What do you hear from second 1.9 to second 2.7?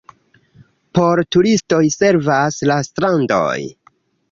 servas